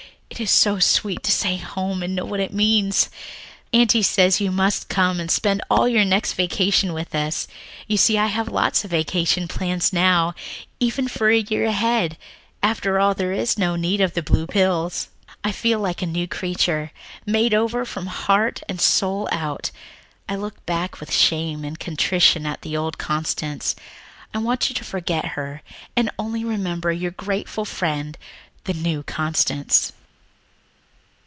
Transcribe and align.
It 0.31 0.45
is 0.45 0.49
so 0.49 0.79
sweet 0.79 1.21
to 1.23 1.31
say 1.31 1.57
home 1.57 2.01
and 2.01 2.15
know 2.15 2.25
what 2.25 2.39
it 2.39 2.53
means. 2.53 3.11
"Aunty 3.73 4.01
says 4.01 4.41
you 4.41 4.49
must 4.49 4.89
come 4.89 5.19
and 5.19 5.29
spend 5.29 5.61
all 5.69 5.87
your 5.87 6.05
next 6.05 6.33
vacation 6.33 6.93
with 6.93 7.13
us. 7.13 7.47
You 7.85 7.97
see, 7.97 8.17
I 8.17 8.25
have 8.27 8.47
lots 8.49 8.83
of 8.83 8.89
vacation 8.89 9.47
plans 9.47 9.93
now, 9.93 10.33
even 10.79 11.07
for 11.07 11.29
a 11.29 11.37
year 11.41 11.65
ahead. 11.65 12.17
After 12.63 12.97
all, 12.99 13.13
there 13.13 13.33
is 13.33 13.59
no 13.59 13.75
need 13.75 14.01
of 14.01 14.15
the 14.15 14.23
blue 14.23 14.47
pills! 14.47 15.09
"I 15.43 15.51
feel 15.51 15.79
like 15.79 16.01
a 16.01 16.07
new 16.07 16.27
creature, 16.27 16.91
made 17.23 17.53
over 17.53 17.85
from 17.85 18.05
the 18.05 18.11
heart 18.11 18.63
and 18.67 18.81
soul 18.81 19.29
out. 19.31 19.69
I 20.27 20.35
look 20.37 20.65
back 20.65 20.99
with 20.99 21.11
shame 21.13 21.63
and 21.63 21.77
contrition 21.77 22.47
on 22.47 22.57
the 22.61 22.75
old 22.75 22.97
Constance. 22.97 23.75
I 24.33 24.39
want 24.39 24.69
you 24.69 24.75
to 24.75 24.83
forget 24.83 25.25
her 25.35 25.61
and 25.95 26.09
only 26.17 26.43
remember 26.43 26.91
your 26.91 27.11
grateful 27.11 27.65
friend, 27.65 28.17
the 28.63 28.73
new 28.73 29.03
Constance." 29.03 29.91